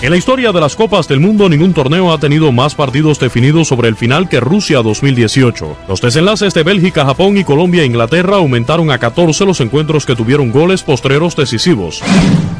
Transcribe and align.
En 0.00 0.10
la 0.10 0.16
historia 0.16 0.52
de 0.52 0.60
las 0.60 0.76
Copas 0.76 1.08
del 1.08 1.18
Mundo, 1.18 1.48
ningún 1.48 1.74
torneo 1.74 2.12
ha 2.12 2.20
tenido 2.20 2.52
más 2.52 2.76
partidos 2.76 3.18
definidos 3.18 3.66
sobre 3.66 3.88
el 3.88 3.96
final 3.96 4.28
que 4.28 4.38
Rusia 4.38 4.80
2018. 4.80 5.76
Los 5.88 6.00
desenlaces 6.00 6.54
de 6.54 6.62
Bélgica, 6.62 7.04
Japón 7.04 7.36
y 7.36 7.42
Colombia 7.42 7.82
e 7.82 7.86
Inglaterra 7.86 8.36
aumentaron 8.36 8.92
a 8.92 8.98
14 8.98 9.44
los 9.44 9.60
encuentros 9.60 10.06
que 10.06 10.14
tuvieron 10.14 10.52
goles 10.52 10.84
postreros 10.84 11.34
decisivos. 11.34 12.00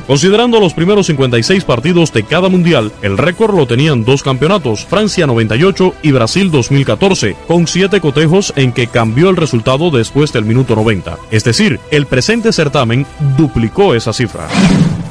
Considerando 0.09 0.59
los 0.59 0.75
primeros 0.75 1.06
56 1.06 1.62
partidos 1.62 2.12
de 2.12 2.25
cada 2.25 2.49
mundial, 2.49 2.91
el 3.03 3.16
récord 3.16 3.55
lo 3.55 3.69
tenían 3.69 4.05
dos 4.05 4.25
campeonatos, 4.25 4.84
Francia 4.84 5.25
98 5.28 5.94
y 6.03 6.10
Brasil 6.10 6.50
2014, 6.50 7.37
con 7.47 7.69
siete 7.69 8.00
cotejos 8.00 8.53
en 8.56 8.72
que 8.72 8.88
cambió 8.88 9.31
el 9.31 9.37
resultado 9.37 9.93
después 9.93 10.32
del 10.32 10.44
minuto 10.44 10.75
90. 10.75 11.16
Es 11.31 11.44
decir, 11.44 11.78
el 11.93 12.06
presente 12.06 12.53
certamen 12.53 13.06
duplicó 13.37 13.94
esa 13.94 14.12
cifra. 14.12 14.49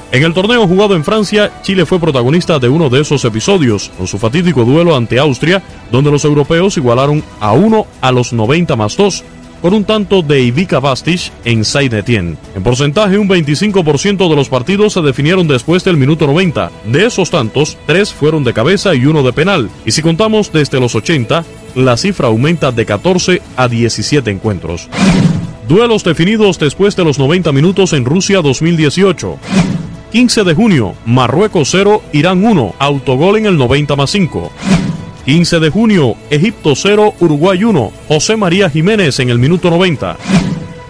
En 0.09 0.23
el 0.23 0.33
torneo 0.33 0.65
jugado 0.67 0.95
en 0.95 1.03
Francia, 1.03 1.51
Chile 1.63 1.85
fue 1.85 1.99
protagonista 1.99 2.59
de 2.59 2.69
uno 2.69 2.89
de 2.89 3.01
esos 3.01 3.25
episodios, 3.25 3.91
con 3.97 4.07
su 4.07 4.17
fatídico 4.17 4.63
duelo 4.63 4.95
ante 4.95 5.19
Austria, 5.19 5.61
donde 5.91 6.11
los 6.11 6.23
europeos 6.23 6.77
igualaron 6.77 7.21
a 7.41 7.51
1 7.51 7.85
a 7.99 8.11
los 8.13 8.31
90 8.31 8.77
más 8.77 8.95
2, 8.95 9.23
con 9.61 9.73
un 9.73 9.83
tanto 9.83 10.21
de 10.21 10.41
Ivica 10.41 10.79
Bastic 10.79 11.31
en 11.43 11.65
Saint-Étienne. 11.65 12.37
En 12.55 12.63
porcentaje, 12.63 13.17
un 13.17 13.27
25% 13.27 14.29
de 14.29 14.35
los 14.35 14.47
partidos 14.47 14.93
se 14.93 15.01
definieron 15.01 15.45
después 15.45 15.83
del 15.83 15.97
minuto 15.97 16.25
90. 16.25 16.71
De 16.85 17.05
esos 17.05 17.29
tantos, 17.29 17.77
3 17.85 18.13
fueron 18.13 18.45
de 18.45 18.53
cabeza 18.53 18.95
y 18.95 19.05
uno 19.05 19.23
de 19.23 19.33
penal. 19.33 19.69
Y 19.85 19.91
si 19.91 20.01
contamos 20.01 20.53
desde 20.53 20.79
los 20.79 20.95
80, 20.95 21.43
la 21.75 21.97
cifra 21.97 22.27
aumenta 22.27 22.71
de 22.71 22.85
14 22.85 23.41
a 23.57 23.67
17 23.67 24.31
encuentros. 24.31 24.87
Duelos 25.67 26.05
definidos 26.05 26.59
después 26.59 26.95
de 26.95 27.03
los 27.03 27.19
90 27.19 27.51
minutos 27.51 27.91
en 27.91 28.05
Rusia 28.05 28.41
2018. 28.41 29.37
15 30.11 30.45
de 30.45 30.53
junio, 30.53 30.95
Marruecos 31.05 31.69
0, 31.71 32.01
Irán 32.13 32.45
1, 32.45 32.75
autogol 32.79 33.37
en 33.37 33.45
el 33.45 33.57
90 33.57 33.95
más 33.97 34.09
5. 34.11 34.51
15 35.25 35.59
de 35.59 35.69
junio, 35.69 36.15
Egipto 36.29 36.75
0, 36.75 37.13
Uruguay 37.19 37.61
1, 37.63 37.91
José 38.07 38.37
María 38.37 38.69
Jiménez 38.69 39.19
en 39.19 39.29
el 39.29 39.37
minuto 39.37 39.69
90. 39.69 40.15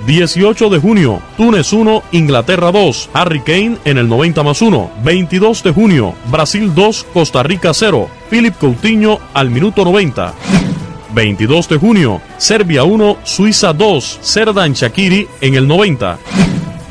18 0.05 0.69
de 0.69 0.79
junio, 0.79 1.19
Túnez 1.35 1.73
1, 1.73 2.03
Inglaterra 2.11 2.71
2, 2.71 3.09
Harry 3.13 3.41
Kane 3.41 3.77
en 3.83 3.97
el 3.97 4.07
90 4.07 4.43
más 4.43 4.61
1. 4.61 4.91
22 5.03 5.63
de 5.63 5.71
junio, 5.71 6.13
Brasil 6.31 6.73
2, 6.75 7.07
Costa 7.11 7.41
Rica 7.41 7.73
0, 7.73 8.07
Philip 8.29 8.55
Coutinho 8.55 9.19
al 9.33 9.49
minuto 9.49 9.83
90. 9.83 10.33
22 11.15 11.69
de 11.69 11.77
junio, 11.77 12.21
Serbia 12.37 12.83
1, 12.83 13.17
Suiza 13.23 13.73
2, 13.73 14.19
Serdan 14.21 14.73
Shakiri 14.73 15.27
en 15.41 15.55
el 15.55 15.67
90. 15.67 16.19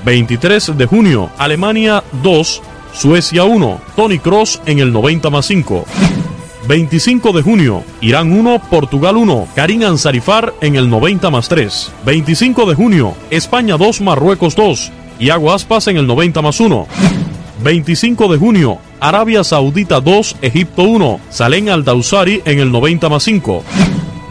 23 0.06 0.78
de 0.78 0.86
junio, 0.86 1.30
Alemania 1.36 2.04
2, 2.22 2.62
Suecia 2.94 3.42
1, 3.42 3.80
Tony 3.96 4.20
Cross 4.20 4.60
en 4.64 4.78
el 4.78 4.92
90 4.92 5.30
más 5.30 5.46
5. 5.46 5.84
25 6.68 7.32
de 7.32 7.42
junio, 7.42 7.82
Irán 8.00 8.30
1, 8.30 8.62
Portugal 8.70 9.16
1, 9.16 9.48
Karim 9.56 9.82
Ansarifar 9.82 10.54
en 10.60 10.76
el 10.76 10.88
90 10.88 11.28
más 11.30 11.48
3. 11.48 11.90
25 12.04 12.66
de 12.66 12.74
junio, 12.76 13.14
España 13.30 13.76
2, 13.76 14.00
Marruecos 14.02 14.54
2, 14.54 14.92
Iago 15.18 15.52
Aspas 15.52 15.88
en 15.88 15.96
el 15.96 16.06
90 16.06 16.40
más 16.40 16.60
1. 16.60 16.86
25 17.64 18.28
de 18.28 18.38
junio, 18.38 18.78
Arabia 19.00 19.42
Saudita 19.42 20.00
2, 20.00 20.36
Egipto 20.40 20.84
1, 20.84 21.18
Salem 21.30 21.68
Al-Dawsari 21.68 22.42
en 22.44 22.60
el 22.60 22.70
90 22.70 23.08
más 23.08 23.24
5. 23.24 23.64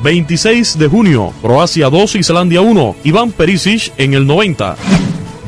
26 0.03 0.79
de 0.79 0.87
junio, 0.87 1.33
Croacia 1.41 1.89
2, 1.89 2.15
Islandia 2.15 2.61
1, 2.61 2.95
Iván 3.03 3.33
Perisic 3.33 3.91
en 3.97 4.13
el 4.13 4.25
90. 4.25 4.77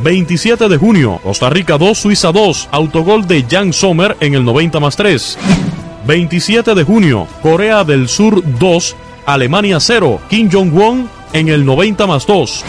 27 0.07 0.69
de 0.69 0.77
junio, 0.77 1.19
Costa 1.21 1.49
Rica 1.49 1.77
2, 1.77 1.97
Suiza 1.97 2.31
2, 2.31 2.69
autogol 2.71 3.27
de 3.27 3.43
Jan 3.43 3.73
Sommer 3.73 4.15
en 4.21 4.35
el 4.35 4.45
90 4.45 4.79
más 4.79 4.95
3. 4.95 5.37
27 6.07 6.75
de 6.75 6.83
junio, 6.85 7.27
Corea 7.41 7.83
del 7.83 8.07
Sur 8.07 8.41
2, 8.57 8.95
Alemania 9.25 9.81
0, 9.81 10.21
Kim 10.29 10.49
Jong-won 10.49 11.09
en 11.33 11.49
el 11.49 11.65
90 11.65 12.07
más 12.07 12.25
2. 12.25 12.63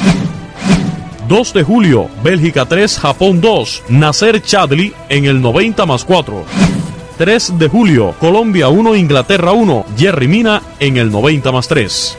2 1.29 1.55
de 1.55 1.63
julio, 1.63 2.09
Bélgica 2.25 2.67
3, 2.67 2.99
Japón 2.99 3.41
2, 3.41 3.85
Nasser 3.89 4.43
Chadli 4.43 4.93
en 5.09 5.27
el 5.27 5.41
90 5.41 5.87
más 5.87 6.05
4. 6.05 6.45
3 7.19 7.57
de 7.57 7.69
julio, 7.69 8.17
Colombia 8.19 8.69
1, 8.69 8.97
Inglaterra 8.97 9.53
1, 9.53 9.87
Jerry 9.97 10.27
Mina 10.27 10.61
en 10.81 10.97
el 10.97 11.13
90 11.13 11.53
más 11.53 11.69
3. 11.69 12.19